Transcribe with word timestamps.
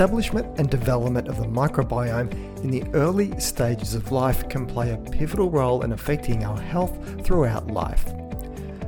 establishment 0.00 0.58
and 0.58 0.70
development 0.70 1.28
of 1.28 1.36
the 1.36 1.44
microbiome 1.44 2.32
in 2.64 2.70
the 2.70 2.82
early 2.94 3.38
stages 3.38 3.92
of 3.94 4.10
life 4.10 4.48
can 4.48 4.64
play 4.64 4.92
a 4.92 4.96
pivotal 4.96 5.50
role 5.50 5.82
in 5.82 5.92
affecting 5.92 6.42
our 6.42 6.58
health 6.58 6.98
throughout 7.22 7.66
life. 7.66 8.06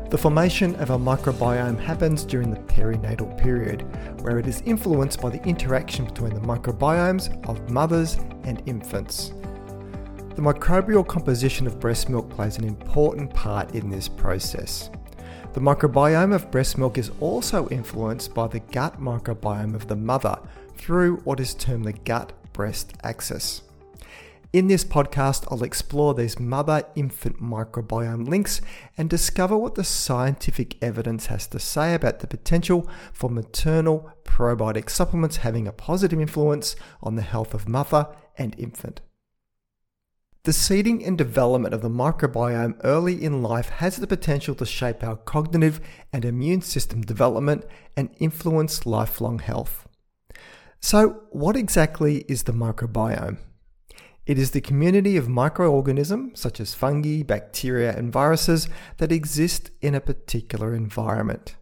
The 0.08 0.16
formation 0.16 0.74
of 0.76 0.90
our 0.90 0.96
microbiome 0.96 1.78
happens 1.78 2.24
during 2.24 2.50
the 2.50 2.60
perinatal 2.60 3.36
period, 3.36 3.82
where 4.22 4.38
it 4.38 4.46
is 4.46 4.62
influenced 4.62 5.20
by 5.20 5.28
the 5.28 5.42
interaction 5.42 6.06
between 6.06 6.32
the 6.32 6.40
microbiomes 6.40 7.46
of 7.46 7.68
mothers 7.68 8.14
and 8.44 8.62
infants. 8.64 9.34
The 10.34 10.40
microbial 10.40 11.06
composition 11.06 11.66
of 11.66 11.78
breast 11.78 12.08
milk 12.08 12.30
plays 12.30 12.56
an 12.56 12.64
important 12.64 13.34
part 13.34 13.74
in 13.74 13.90
this 13.90 14.08
process. 14.08 14.88
The 15.54 15.60
microbiome 15.60 16.34
of 16.34 16.50
breast 16.50 16.78
milk 16.78 16.96
is 16.96 17.10
also 17.20 17.68
influenced 17.68 18.32
by 18.32 18.48
the 18.48 18.60
gut 18.60 18.98
microbiome 18.98 19.74
of 19.74 19.86
the 19.86 19.96
mother 19.96 20.38
through 20.78 21.18
what 21.18 21.40
is 21.40 21.52
termed 21.52 21.84
the 21.84 21.92
gut 21.92 22.32
breast 22.54 22.94
axis. 23.02 23.60
In 24.54 24.68
this 24.68 24.82
podcast, 24.82 25.46
I'll 25.50 25.62
explore 25.62 26.14
these 26.14 26.40
mother 26.40 26.84
infant 26.94 27.42
microbiome 27.42 28.26
links 28.26 28.62
and 28.96 29.10
discover 29.10 29.54
what 29.56 29.74
the 29.74 29.84
scientific 29.84 30.82
evidence 30.82 31.26
has 31.26 31.46
to 31.48 31.58
say 31.58 31.94
about 31.94 32.20
the 32.20 32.26
potential 32.26 32.88
for 33.12 33.28
maternal 33.28 34.10
probiotic 34.24 34.88
supplements 34.88 35.38
having 35.38 35.68
a 35.68 35.72
positive 35.72 36.18
influence 36.18 36.76
on 37.02 37.16
the 37.16 37.22
health 37.22 37.52
of 37.52 37.68
mother 37.68 38.08
and 38.38 38.54
infant. 38.58 39.02
The 40.44 40.52
seeding 40.52 41.04
and 41.04 41.16
development 41.16 41.72
of 41.72 41.82
the 41.82 41.88
microbiome 41.88 42.80
early 42.82 43.22
in 43.22 43.44
life 43.44 43.68
has 43.68 43.98
the 43.98 44.08
potential 44.08 44.56
to 44.56 44.66
shape 44.66 45.04
our 45.04 45.14
cognitive 45.14 45.80
and 46.12 46.24
immune 46.24 46.62
system 46.62 47.02
development 47.02 47.64
and 47.96 48.10
influence 48.18 48.84
lifelong 48.84 49.38
health. 49.38 49.86
So, 50.80 51.22
what 51.30 51.54
exactly 51.54 52.24
is 52.26 52.42
the 52.42 52.52
microbiome? 52.52 53.38
It 54.26 54.36
is 54.36 54.50
the 54.50 54.60
community 54.60 55.16
of 55.16 55.28
microorganisms, 55.28 56.40
such 56.40 56.58
as 56.58 56.74
fungi, 56.74 57.22
bacteria, 57.22 57.96
and 57.96 58.12
viruses, 58.12 58.68
that 58.96 59.12
exist 59.12 59.70
in 59.80 59.94
a 59.94 60.00
particular 60.00 60.74
environment. 60.74 61.54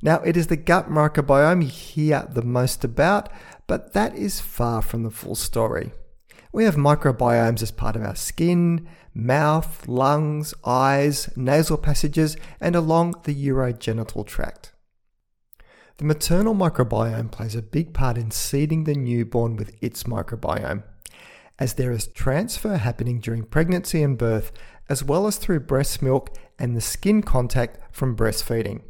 Now, 0.00 0.20
it 0.20 0.38
is 0.38 0.46
the 0.46 0.56
gut 0.56 0.88
microbiome 0.88 1.64
you 1.64 1.68
hear 1.68 2.26
the 2.30 2.40
most 2.40 2.82
about, 2.82 3.28
but 3.66 3.92
that 3.92 4.14
is 4.14 4.40
far 4.40 4.80
from 4.80 5.02
the 5.02 5.10
full 5.10 5.34
story. 5.34 5.92
We 6.52 6.64
have 6.64 6.74
microbiomes 6.74 7.62
as 7.62 7.70
part 7.70 7.94
of 7.94 8.02
our 8.02 8.16
skin, 8.16 8.88
mouth, 9.14 9.86
lungs, 9.86 10.52
eyes, 10.64 11.30
nasal 11.36 11.78
passages, 11.78 12.36
and 12.60 12.74
along 12.74 13.14
the 13.24 13.34
urogenital 13.48 14.26
tract. 14.26 14.72
The 15.98 16.04
maternal 16.04 16.54
microbiome 16.54 17.30
plays 17.30 17.54
a 17.54 17.62
big 17.62 17.92
part 17.92 18.18
in 18.18 18.30
seeding 18.30 18.84
the 18.84 18.94
newborn 18.94 19.56
with 19.56 19.76
its 19.80 20.04
microbiome, 20.04 20.82
as 21.58 21.74
there 21.74 21.92
is 21.92 22.08
transfer 22.08 22.78
happening 22.78 23.20
during 23.20 23.44
pregnancy 23.44 24.02
and 24.02 24.18
birth, 24.18 24.50
as 24.88 25.04
well 25.04 25.26
as 25.26 25.36
through 25.36 25.60
breast 25.60 26.02
milk 26.02 26.36
and 26.58 26.76
the 26.76 26.80
skin 26.80 27.22
contact 27.22 27.78
from 27.94 28.16
breastfeeding. 28.16 28.82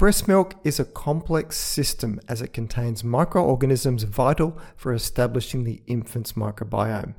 Breast 0.00 0.26
milk 0.26 0.54
is 0.64 0.80
a 0.80 0.86
complex 0.86 1.58
system 1.58 2.20
as 2.26 2.40
it 2.40 2.54
contains 2.54 3.04
microorganisms 3.04 4.04
vital 4.04 4.58
for 4.74 4.94
establishing 4.94 5.64
the 5.64 5.82
infant's 5.86 6.32
microbiome. 6.32 7.12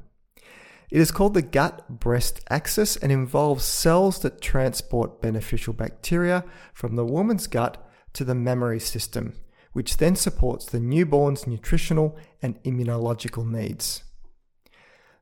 It 0.90 1.00
is 1.00 1.12
called 1.12 1.36
the 1.36 1.44
gut 1.44 2.00
breast 2.00 2.42
axis 2.50 2.98
and 2.98 3.12
involves 3.12 3.64
cells 3.66 4.18
that 4.22 4.42
transport 4.42 5.22
beneficial 5.22 5.74
bacteria 5.74 6.44
from 6.74 6.96
the 6.96 7.06
woman's 7.06 7.46
gut 7.46 7.88
to 8.14 8.24
the 8.24 8.34
mammary 8.34 8.80
system, 8.80 9.36
which 9.74 9.98
then 9.98 10.16
supports 10.16 10.66
the 10.66 10.80
newborn's 10.80 11.46
nutritional 11.46 12.18
and 12.42 12.60
immunological 12.64 13.48
needs. 13.48 14.06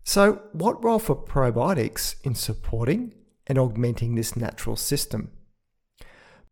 So, 0.05 0.43
what 0.53 0.81
role 0.81 0.97
for 0.97 1.13
probiotics 1.13 2.15
in 2.23 2.35
supporting 2.35 3.15
and 3.47 3.59
augmenting 3.59 4.15
this 4.15 4.37
natural 4.37 4.77
system? 4.77 5.31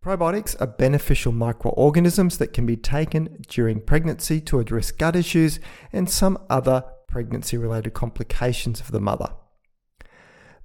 Probiotics 0.04 0.56
are 0.62 0.68
beneficial 0.68 1.32
microorganisms 1.32 2.38
that 2.38 2.54
can 2.54 2.66
be 2.66 2.78
taken 2.78 3.44
during 3.48 3.82
pregnancy 3.82 4.40
to 4.42 4.60
address 4.60 4.92
gut 4.92 5.16
issues 5.16 5.60
and 5.92 6.10
some 6.10 6.38
other 6.50 6.84
pregnancy 7.08 7.58
related 7.58 7.94
complications 7.94 8.80
of 8.80 8.92
the 8.92 9.02
mother. 9.02 9.30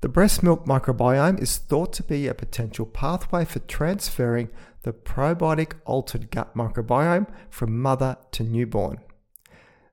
The 0.00 0.08
breast 0.08 0.42
milk 0.42 0.66
microbiome 0.66 1.40
is 1.40 1.58
thought 1.58 1.92
to 1.94 2.02
be 2.02 2.26
a 2.26 2.34
potential 2.34 2.84
pathway 2.84 3.44
for 3.44 3.60
transferring 3.60 4.50
the 4.82 4.92
probiotic 4.92 5.74
altered 5.84 6.30
gut 6.30 6.56
microbiome 6.56 7.32
from 7.50 7.80
mother 7.80 8.16
to 8.32 8.42
newborn. 8.42 8.98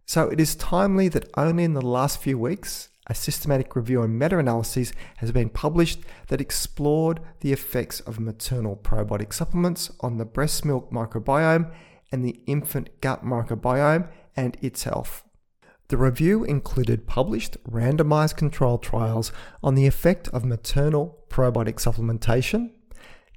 So 0.05 0.27
it 0.27 0.39
is 0.39 0.55
timely 0.55 1.09
that 1.09 1.29
only 1.37 1.63
in 1.63 1.75
the 1.75 1.85
last 1.85 2.19
few 2.19 2.39
weeks 2.39 2.89
a 3.09 3.15
systematic 3.15 3.75
review 3.75 4.03
and 4.03 4.17
meta 4.17 4.37
analysis 4.37 4.93
has 5.17 5.31
been 5.31 5.49
published 5.49 5.99
that 6.27 6.39
explored 6.39 7.19
the 7.41 7.51
effects 7.51 7.99
of 8.01 8.19
maternal 8.19 8.77
probiotic 8.77 9.33
supplements 9.33 9.91
on 9.99 10.17
the 10.17 10.25
breast 10.25 10.63
milk 10.63 10.91
microbiome 10.91 11.71
and 12.11 12.23
the 12.23 12.39
infant 12.45 12.89
gut 13.01 13.25
microbiome 13.25 14.07
and 14.37 14.55
its 14.61 14.83
health. 14.83 15.23
The 15.87 15.97
review 15.97 16.43
included 16.43 17.07
published 17.07 17.57
randomized 17.63 18.37
controlled 18.37 18.83
trials 18.83 19.31
on 19.63 19.73
the 19.73 19.87
effect 19.87 20.27
of 20.29 20.45
maternal 20.45 21.25
probiotic 21.29 21.75
supplementation, 21.75 22.71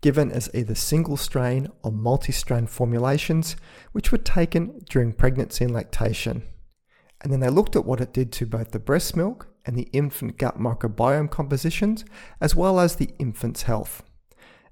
given 0.03 0.31
as 0.31 0.50
either 0.53 0.75
single 0.75 1.16
strain 1.16 1.69
or 1.83 1.91
multi 1.91 2.33
strain 2.33 2.66
formulations, 2.66 3.56
which 3.93 4.12
were 4.12 4.19
taken 4.19 4.84
during 4.91 5.15
pregnancy 5.15 5.65
and 5.65 5.72
lactation. 5.72 6.43
And 7.22 7.33
then 7.33 7.41
they 7.41 7.49
looked 7.49 7.75
at 7.75 7.87
what 7.87 8.00
it 8.03 8.12
did 8.12 8.33
to 8.33 8.47
both 8.47 8.72
the 8.72 8.78
breast 8.78 9.16
milk 9.16 9.49
and 9.65 9.77
the 9.77 9.89
infant 9.93 10.39
gut 10.39 10.59
microbiome 10.59 11.31
compositions, 11.31 12.05
as 12.41 12.55
well 12.55 12.81
as 12.81 12.97
the 12.97 13.11
infant's 13.19 13.62
health. 13.62 14.03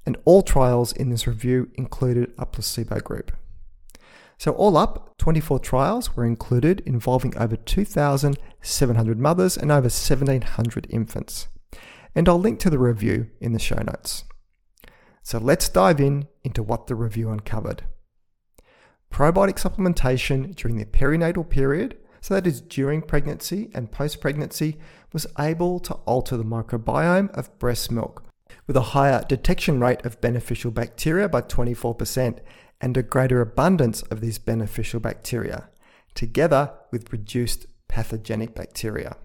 And 0.06 0.16
all 0.24 0.42
trials 0.42 0.92
in 0.92 1.10
this 1.10 1.26
review 1.26 1.70
included 1.74 2.32
a 2.38 2.46
placebo 2.46 3.00
group. 3.00 3.32
So, 4.38 4.52
all 4.52 4.78
up, 4.78 5.18
24 5.18 5.58
trials 5.58 6.16
were 6.16 6.24
included 6.24 6.82
involving 6.86 7.36
over 7.36 7.56
2,700 7.56 9.18
mothers 9.18 9.56
and 9.58 9.70
over 9.70 9.82
1,700 9.82 10.86
infants. 10.88 11.48
And 12.14 12.26
I'll 12.26 12.40
link 12.40 12.58
to 12.60 12.70
the 12.70 12.78
review 12.78 13.28
in 13.40 13.52
the 13.52 13.58
show 13.58 13.82
notes. 13.82 14.24
So, 15.22 15.38
let's 15.38 15.68
dive 15.68 16.00
in 16.00 16.26
into 16.42 16.62
what 16.62 16.86
the 16.86 16.94
review 16.94 17.28
uncovered. 17.28 17.84
Probiotic 19.12 19.60
supplementation 19.60 20.56
during 20.56 20.78
the 20.78 20.86
perinatal 20.86 21.50
period 21.50 21.98
so 22.20 22.34
that 22.34 22.46
is 22.46 22.60
during 22.60 23.02
pregnancy 23.02 23.70
and 23.74 23.92
post 23.92 24.20
pregnancy, 24.20 24.78
was 25.12 25.26
able 25.38 25.80
to 25.80 25.94
alter 26.06 26.36
the 26.36 26.44
microbiome 26.44 27.30
of 27.30 27.58
breast 27.58 27.90
milk 27.90 28.24
with 28.66 28.76
a 28.76 28.92
higher 28.94 29.24
detection 29.28 29.80
rate 29.80 30.04
of 30.04 30.20
beneficial 30.20 30.70
bacteria 30.70 31.28
by 31.28 31.40
24% 31.40 32.38
and 32.80 32.96
a 32.96 33.02
greater 33.02 33.40
abundance 33.40 34.02
of 34.02 34.20
these 34.20 34.38
beneficial 34.38 35.00
bacteria, 35.00 35.68
together 36.14 36.72
with 36.90 37.12
reduced 37.12 37.66
pathogenic 37.88 38.54
bacteria. 38.54 39.16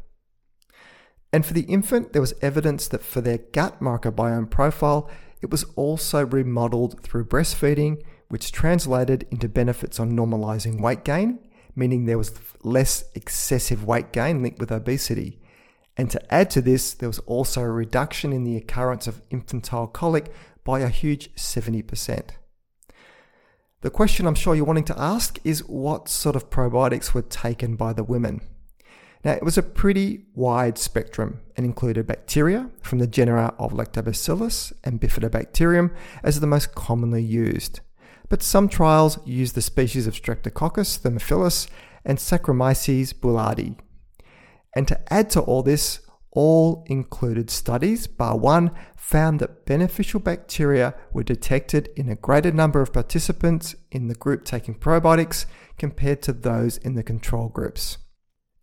And 1.31 1.45
for 1.45 1.53
the 1.53 1.61
infant, 1.63 2.13
there 2.13 2.21
was 2.21 2.33
evidence 2.41 2.87
that 2.87 3.03
for 3.03 3.21
their 3.21 3.37
gut 3.37 3.79
microbiome 3.81 4.49
profile, 4.49 5.09
it 5.41 5.51
was 5.51 5.65
also 5.75 6.25
remodeled 6.25 7.01
through 7.03 7.25
breastfeeding, 7.25 8.01
which 8.29 8.51
translated 8.51 9.27
into 9.29 9.47
benefits 9.47 9.99
on 9.99 10.13
normalizing 10.13 10.81
weight 10.81 11.03
gain 11.03 11.39
meaning 11.75 12.05
there 12.05 12.17
was 12.17 12.31
less 12.63 13.03
excessive 13.13 13.83
weight 13.83 14.11
gain 14.11 14.41
linked 14.41 14.59
with 14.59 14.71
obesity. 14.71 15.39
And 15.97 16.09
to 16.11 16.33
add 16.33 16.49
to 16.51 16.61
this, 16.61 16.93
there 16.93 17.09
was 17.09 17.19
also 17.19 17.61
a 17.61 17.69
reduction 17.69 18.33
in 18.33 18.43
the 18.43 18.57
occurrence 18.57 19.07
of 19.07 19.21
infantile 19.29 19.87
colic 19.87 20.31
by 20.63 20.81
a 20.81 20.89
huge 20.89 21.33
70%. 21.35 22.31
The 23.81 23.89
question 23.89 24.25
I'm 24.25 24.35
sure 24.35 24.55
you're 24.55 24.65
wanting 24.65 24.85
to 24.85 24.99
ask 24.99 25.37
is 25.43 25.67
what 25.67 26.09
sort 26.09 26.35
of 26.35 26.49
probiotics 26.49 27.13
were 27.13 27.21
taken 27.21 27.75
by 27.75 27.93
the 27.93 28.03
women? 28.03 28.41
Now, 29.23 29.33
it 29.33 29.43
was 29.43 29.57
a 29.57 29.63
pretty 29.63 30.25
wide 30.35 30.77
spectrum 30.77 31.41
and 31.55 31.65
included 31.65 32.05
bacteria 32.05 32.69
from 32.81 32.99
the 32.99 33.07
genera 33.07 33.55
of 33.57 33.73
Lactobacillus 33.73 34.73
and 34.83 35.01
Bifidobacterium 35.01 35.91
as 36.23 36.39
the 36.39 36.47
most 36.47 36.75
commonly 36.75 37.23
used 37.23 37.79
but 38.29 38.43
some 38.43 38.69
trials 38.69 39.19
use 39.25 39.53
the 39.53 39.61
species 39.61 40.07
of 40.07 40.13
Streptococcus 40.13 40.99
thermophilus 40.99 41.67
and 42.03 42.17
Saccharomyces 42.17 43.13
boulardii. 43.13 43.77
And 44.75 44.87
to 44.87 45.13
add 45.13 45.29
to 45.31 45.41
all 45.41 45.63
this, 45.63 46.01
all 46.31 46.83
included 46.87 47.49
studies, 47.49 48.07
bar 48.07 48.37
one, 48.37 48.71
found 48.97 49.39
that 49.39 49.65
beneficial 49.65 50.19
bacteria 50.19 50.93
were 51.13 51.23
detected 51.23 51.89
in 51.95 52.09
a 52.09 52.15
greater 52.15 52.51
number 52.51 52.81
of 52.81 52.91
participants 52.91 53.73
in 53.89 54.09
the 54.09 54.15
group 54.15 54.43
taking 54.43 54.75
probiotics 54.75 55.45
compared 55.77 56.21
to 56.23 56.33
those 56.33 56.77
in 56.77 56.95
the 56.95 57.03
control 57.03 57.47
groups. 57.47 57.97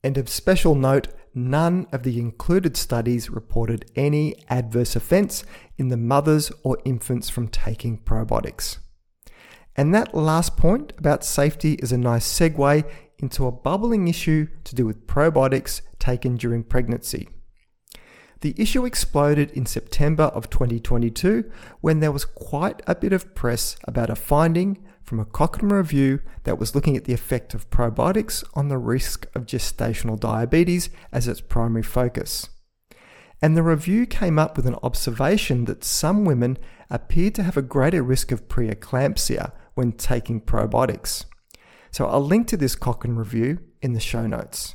And 0.04 0.18
of 0.18 0.28
special 0.28 0.74
note, 0.74 1.08
none 1.34 1.86
of 1.92 2.02
the 2.02 2.18
included 2.18 2.76
studies 2.76 3.30
reported 3.30 3.90
any 3.96 4.34
adverse 4.50 4.94
events 4.94 5.44
in 5.78 5.88
the 5.88 5.96
mothers 5.96 6.52
or 6.62 6.76
infants 6.84 7.30
from 7.30 7.48
taking 7.48 7.98
probiotics. 7.98 8.78
And 9.76 9.94
that 9.94 10.14
last 10.14 10.56
point 10.56 10.92
about 10.98 11.24
safety 11.24 11.74
is 11.74 11.92
a 11.92 11.98
nice 11.98 12.26
segue 12.26 12.84
into 13.18 13.46
a 13.46 13.52
bubbling 13.52 14.08
issue 14.08 14.48
to 14.64 14.74
do 14.74 14.84
with 14.84 15.06
probiotics 15.06 15.80
taken 15.98 16.36
during 16.36 16.62
pregnancy. 16.64 17.28
The 18.40 18.54
issue 18.58 18.84
exploded 18.84 19.52
in 19.52 19.66
September 19.66 20.24
of 20.24 20.50
2022 20.50 21.50
when 21.80 22.00
there 22.00 22.10
was 22.10 22.24
quite 22.24 22.82
a 22.88 22.96
bit 22.96 23.12
of 23.12 23.36
press 23.36 23.76
about 23.84 24.10
a 24.10 24.16
finding 24.16 24.84
from 25.04 25.20
a 25.20 25.24
Cochrane 25.24 25.72
review 25.72 26.20
that 26.42 26.58
was 26.58 26.74
looking 26.74 26.96
at 26.96 27.04
the 27.04 27.12
effect 27.12 27.54
of 27.54 27.70
probiotics 27.70 28.42
on 28.54 28.68
the 28.68 28.78
risk 28.78 29.26
of 29.34 29.46
gestational 29.46 30.18
diabetes 30.18 30.90
as 31.12 31.28
its 31.28 31.40
primary 31.40 31.84
focus. 31.84 32.50
And 33.40 33.56
the 33.56 33.62
review 33.62 34.06
came 34.06 34.38
up 34.38 34.56
with 34.56 34.66
an 34.66 34.76
observation 34.82 35.64
that 35.66 35.84
some 35.84 36.24
women 36.24 36.58
appeared 36.90 37.34
to 37.36 37.42
have 37.44 37.56
a 37.56 37.62
greater 37.62 38.02
risk 38.02 38.32
of 38.32 38.48
preeclampsia 38.48 39.52
when 39.74 39.92
taking 39.92 40.40
probiotics. 40.40 41.24
So 41.90 42.06
I'll 42.06 42.24
link 42.24 42.46
to 42.48 42.56
this 42.56 42.74
Cochrane 42.74 43.16
review 43.16 43.58
in 43.80 43.92
the 43.92 44.00
show 44.00 44.26
notes. 44.26 44.74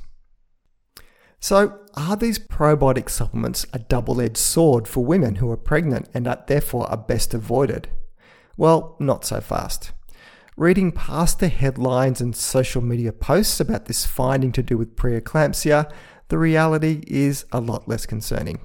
So, 1.40 1.80
are 1.96 2.16
these 2.16 2.40
probiotic 2.40 3.10
supplements 3.10 3.66
a 3.72 3.80
double 3.80 4.20
edged 4.20 4.38
sword 4.38 4.88
for 4.88 5.06
women 5.06 5.36
who 5.36 5.50
are 5.52 5.58
pregnant 5.58 6.10
and 6.14 6.28
are 6.28 6.44
therefore 6.48 6.90
are 6.90 6.98
best 6.98 7.34
avoided? 7.34 7.90
Well, 8.58 8.96
not 9.00 9.24
so 9.24 9.40
fast. 9.40 9.92
Reading 10.56 10.92
past 10.92 11.40
the 11.40 11.50
headlines 11.50 12.20
and 12.20 12.36
social 12.36 12.82
media 12.82 13.14
posts 13.14 13.60
about 13.60 13.86
this 13.86 14.06
finding 14.06 14.52
to 14.54 14.64
do 14.64 14.78
with 14.78 14.96
preeclampsia, 14.96 15.92
the 16.30 16.40
reality 16.40 17.04
is 17.06 17.46
a 17.52 17.62
lot 17.62 17.88
less 17.88 18.08
concerning. 18.08 18.60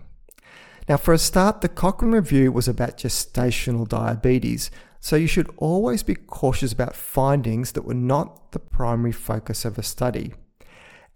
Now, 0.88 0.96
for 0.96 1.12
a 1.12 1.18
start, 1.18 1.60
the 1.60 1.68
Cochrane 1.68 2.12
review 2.12 2.50
was 2.50 2.66
about 2.66 2.96
gestational 2.96 3.86
diabetes, 3.86 4.70
so 5.02 5.16
you 5.16 5.26
should 5.26 5.52
always 5.56 6.04
be 6.04 6.14
cautious 6.14 6.72
about 6.72 6.94
findings 6.94 7.72
that 7.72 7.84
were 7.84 7.92
not 7.92 8.52
the 8.52 8.60
primary 8.60 9.10
focus 9.12 9.64
of 9.64 9.76
a 9.76 9.82
study 9.82 10.32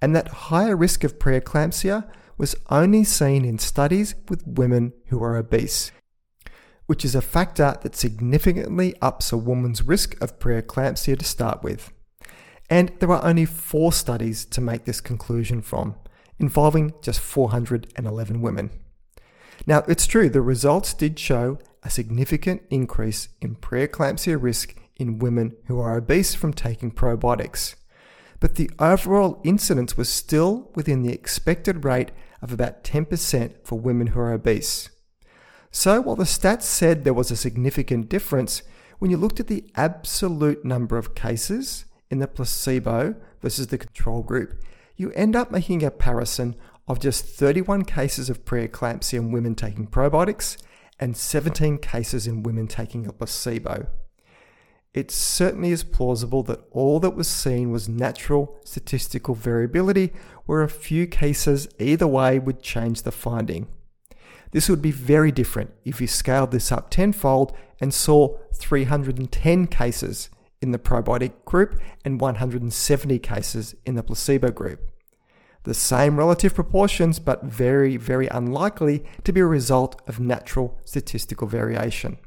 and 0.03 0.15
that 0.15 0.29
higher 0.29 0.77
risk 0.77 1.05
of 1.05 1.21
preeclampsia 1.21 2.09
was 2.37 2.57
only 2.69 3.05
seen 3.05 3.45
in 3.45 3.59
studies 3.59 4.17
with 4.29 4.45
women 4.45 4.93
who 5.07 5.23
are 5.23 5.37
obese, 5.37 5.93
which 6.87 7.05
is 7.05 7.15
a 7.15 7.23
factor 7.23 7.77
that 7.83 7.95
significantly 7.95 8.95
ups 9.01 9.33
a 9.33 9.37
woman's 9.37 9.83
risk 9.83 10.21
of 10.21 10.39
preeclampsia 10.41 11.17
to 11.19 11.25
start 11.25 11.63
with. 11.63 11.93
And 12.69 12.93
there 12.99 13.13
are 13.13 13.25
only 13.25 13.45
four 13.45 13.93
studies 13.93 14.45
to 14.47 14.61
make 14.61 14.85
this 14.85 15.01
conclusion 15.01 15.63
from, 15.63 15.95
involving 16.41 16.93
just 17.01 17.21
411 17.21 18.43
women. 18.43 18.71
Now, 19.65 19.85
it's 19.89 20.07
true, 20.07 20.29
the 20.29 20.43
results 20.43 20.93
did 20.93 21.19
show 21.19 21.59
a 21.87 21.91
significant 21.91 22.63
increase 22.69 23.29
in 23.41 23.57
preeclampsia 23.57 24.37
risk 24.41 24.75
in 24.97 25.19
women 25.19 25.55
who 25.67 25.81
are 25.81 25.97
obese 25.97 26.35
from 26.35 26.53
taking 26.53 26.91
probiotics 26.91 27.77
but 28.41 28.57
the 28.57 28.71
overall 28.79 29.41
incidence 29.45 29.97
was 29.97 30.09
still 30.09 30.71
within 30.75 31.03
the 31.03 31.13
expected 31.13 31.85
rate 31.85 32.11
of 32.43 32.53
about 32.53 32.85
10% 32.85 33.55
for 33.65 33.79
women 33.79 34.09
who 34.09 34.21
are 34.21 34.33
obese. 34.33 34.91
So, 35.71 36.01
while 36.01 36.17
the 36.17 36.25
stats 36.25 36.63
said 36.63 37.05
there 37.05 37.15
was 37.15 37.31
a 37.31 37.37
significant 37.37 38.09
difference, 38.09 38.63
when 38.99 39.11
you 39.11 39.17
looked 39.17 39.41
at 39.41 39.47
the 39.47 39.65
absolute 39.75 40.65
number 40.65 40.97
of 40.97 41.15
cases 41.15 41.85
in 42.11 42.19
the 42.19 42.29
placebo 42.29 43.15
versus 43.43 43.67
the 43.67 43.79
control 43.79 44.23
group, 44.23 44.63
you 44.97 45.13
end 45.13 45.37
up 45.37 45.51
making 45.51 45.85
a 45.85 45.91
comparison 45.91 46.57
of 46.89 47.01
just 47.01 47.25
31 47.25 47.83
cases 47.83 48.31
of 48.31 48.45
preeclampsia 48.45 49.19
in 49.19 49.33
women 49.33 49.55
taking 49.55 49.87
probiotics 49.87 50.57
and 50.99 51.17
17 51.17 51.79
cases 51.79 52.27
in 52.27 52.43
women 52.43 52.67
taking 52.67 53.07
a 53.07 53.13
placebo 53.13 53.87
it 54.97 55.11
certainly 55.11 55.73
is 55.73 55.85
plausible 55.85 56.43
that 56.45 56.65
all 56.71 56.99
that 57.01 57.15
was 57.15 57.29
seen 57.29 57.71
was 57.71 57.87
natural 57.87 58.59
statistical 58.65 59.35
variability, 59.35 60.11
where 60.47 60.63
a 60.63 60.71
few 60.71 61.07
cases 61.07 61.69
either 61.79 62.07
way 62.07 62.39
would 62.39 62.63
change 62.63 63.03
the 63.03 63.13
finding. 63.13 63.69
This 64.53 64.71
would 64.71 64.81
be 64.81 64.93
very 64.93 65.31
different 65.31 65.75
if 65.85 66.01
you 66.01 66.07
scaled 66.07 66.51
this 66.51 66.73
up 66.73 66.89
tenfold 66.89 67.55
and 67.79 67.93
saw 67.93 68.39
310 68.55 69.67
cases 69.67 70.31
in 70.63 70.71
the 70.71 70.79
probiotic 70.79 71.33
group 71.45 71.79
and 72.03 72.19
170 72.19 73.19
cases 73.19 73.75
in 73.85 73.97
the 73.97 74.03
placebo 74.03 74.51
group. 74.51 74.91
The 75.67 75.75
same 75.75 76.17
relative 76.17 76.55
proportions, 76.55 77.19
but 77.19 77.43
very, 77.43 77.97
very 77.97 78.29
unlikely 78.29 79.05
to 79.25 79.33
be 79.33 79.41
a 79.41 79.47
result 79.47 80.01
of 80.07 80.21
natural 80.21 80.79
statistical 80.85 81.49
variation. 81.49 82.19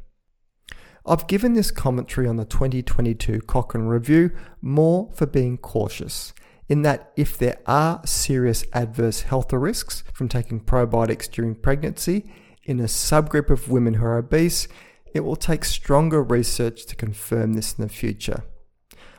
I've 1.05 1.25
given 1.27 1.53
this 1.53 1.71
commentary 1.71 2.27
on 2.27 2.35
the 2.35 2.43
2022 2.43 3.39
Cochrane 3.43 3.85
Review 3.85 4.31
more 4.61 5.09
for 5.13 5.25
being 5.25 5.57
cautious, 5.57 6.33
in 6.67 6.81
that 6.81 7.13
if 7.15 7.37
there 7.37 7.59
are 7.65 8.01
serious 8.05 8.65
adverse 8.73 9.21
health 9.21 9.53
risks 9.53 10.03
from 10.13 10.27
taking 10.27 10.59
probiotics 10.59 11.31
during 11.31 11.55
pregnancy 11.55 12.29
in 12.65 12.81
a 12.81 12.83
subgroup 12.83 13.49
of 13.49 13.69
women 13.69 13.93
who 13.93 14.03
are 14.03 14.17
obese, 14.17 14.67
it 15.13 15.21
will 15.21 15.37
take 15.37 15.63
stronger 15.63 16.21
research 16.21 16.85
to 16.87 16.95
confirm 16.97 17.53
this 17.53 17.73
in 17.79 17.83
the 17.87 17.89
future. 17.89 18.43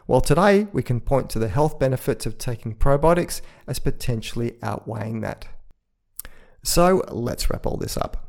While 0.07 0.21
today 0.21 0.67
we 0.73 0.83
can 0.83 1.01
point 1.01 1.31
to 1.31 1.39
the 1.39 1.49
health 1.49 1.79
benefits 1.79 2.27
of 2.27 2.39
taking 2.39 2.75
probiotics 2.75 3.41
as 3.67 3.79
potentially 3.79 4.53
outweighing 4.63 5.21
that. 5.21 5.47
So 6.63 7.05
let's 7.09 7.51
wrap 7.51 7.67
all 7.67 7.77
this 7.77 7.97
up. 7.97 8.27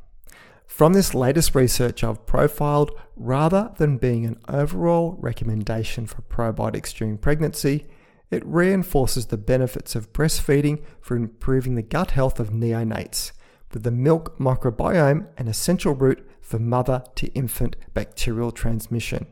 From 0.67 0.93
this 0.93 1.13
latest 1.13 1.53
research 1.53 2.03
I've 2.03 2.25
profiled, 2.25 2.91
rather 3.15 3.71
than 3.77 3.97
being 3.97 4.25
an 4.25 4.37
overall 4.47 5.17
recommendation 5.19 6.05
for 6.05 6.21
probiotics 6.21 6.93
during 6.95 7.17
pregnancy, 7.17 7.87
it 8.31 8.45
reinforces 8.45 9.25
the 9.25 9.37
benefits 9.37 9.95
of 9.95 10.13
breastfeeding 10.13 10.81
for 11.01 11.17
improving 11.17 11.75
the 11.75 11.81
gut 11.81 12.11
health 12.11 12.39
of 12.39 12.51
neonates, 12.51 13.33
with 13.73 13.83
the 13.83 13.91
milk 13.91 14.39
microbiome 14.39 15.27
an 15.37 15.49
essential 15.49 15.93
route 15.93 16.25
for 16.39 16.57
mother 16.57 17.03
to 17.15 17.27
infant 17.33 17.75
bacterial 17.93 18.51
transmission. 18.51 19.27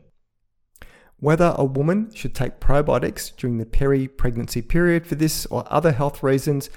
Whether 1.20 1.54
a 1.58 1.64
woman 1.64 2.10
should 2.14 2.34
take 2.34 2.60
probiotics 2.60 3.36
during 3.36 3.58
the 3.58 3.66
peri 3.66 4.08
pregnancy 4.08 4.62
period 4.62 5.06
for 5.06 5.16
this 5.16 5.44
or 5.46 5.64
other 5.66 5.92
health 5.92 6.22
reasons 6.22 6.70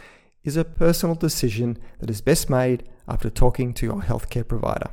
is 0.44 0.58
a 0.58 0.66
personal 0.66 1.16
decision 1.16 1.78
that 2.00 2.10
is 2.10 2.20
best 2.20 2.50
made 2.50 2.84
after 3.08 3.30
talking 3.30 3.74
to 3.74 3.86
your 3.86 4.02
healthcare 4.02 4.46
provider. 4.46 4.90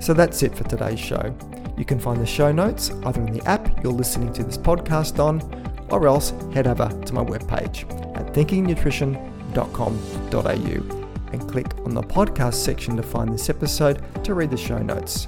So 0.00 0.14
that's 0.14 0.44
it 0.44 0.54
for 0.54 0.62
today's 0.62 1.00
show. 1.00 1.34
You 1.76 1.84
can 1.84 1.98
find 1.98 2.20
the 2.20 2.26
show 2.26 2.52
notes 2.52 2.92
either 3.04 3.20
in 3.20 3.32
the 3.32 3.44
app 3.48 3.82
you're 3.82 3.92
listening 3.92 4.32
to 4.34 4.44
this 4.44 4.56
podcast 4.56 5.18
on, 5.18 5.42
or 5.90 6.06
else 6.06 6.32
head 6.54 6.68
over 6.68 6.88
to 7.04 7.14
my 7.14 7.24
webpage 7.24 7.82
at 8.16 8.32
thinkingnutrition.com.au 8.32 11.32
and 11.32 11.50
click 11.50 11.76
on 11.78 11.94
the 11.94 12.02
podcast 12.02 12.54
section 12.54 12.96
to 12.96 13.02
find 13.02 13.32
this 13.32 13.50
episode 13.50 14.04
to 14.24 14.34
read 14.34 14.50
the 14.50 14.56
show 14.56 14.78
notes. 14.78 15.26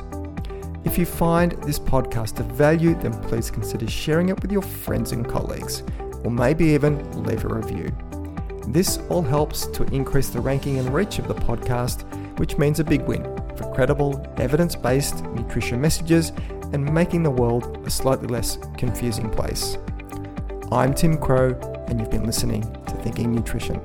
If 0.83 0.97
you 0.97 1.05
find 1.05 1.53
this 1.65 1.79
podcast 1.79 2.41
of 2.41 2.47
value, 2.47 2.95
then 2.95 3.13
please 3.25 3.51
consider 3.51 3.87
sharing 3.87 4.31
it 4.31 4.41
with 4.41 4.51
your 4.51 4.63
friends 4.63 5.13
and 5.13 5.29
colleagues, 5.29 5.83
or 6.25 6.31
maybe 6.31 6.65
even 6.65 7.23
leave 7.23 7.45
a 7.45 7.49
review. 7.49 7.95
This 8.69 8.99
all 9.11 9.21
helps 9.21 9.67
to 9.67 9.83
increase 9.95 10.31
the 10.31 10.41
ranking 10.41 10.79
and 10.79 10.93
reach 10.95 11.19
of 11.19 11.29
the 11.29 11.35
podcast, 11.35 12.05
which 12.39 12.57
means 12.57 12.81
a 12.81 12.85
big 12.85 13.03
win 13.03 13.25
for 13.57 13.71
credible, 13.75 14.25
evidence 14.39 14.75
based 14.75 15.23
nutrition 15.27 15.81
messages 15.81 16.33
and 16.73 16.95
making 16.95 17.25
the 17.25 17.31
world 17.31 17.87
a 17.87 17.91
slightly 17.91 18.29
less 18.29 18.57
confusing 18.79 19.29
place. 19.29 19.77
I'm 20.73 20.95
Tim 20.95 21.19
Crowe, 21.19 21.59
and 21.89 22.01
you've 22.01 22.11
been 22.11 22.25
listening 22.25 22.63
to 22.63 22.93
Thinking 23.03 23.33
Nutrition. 23.35 23.83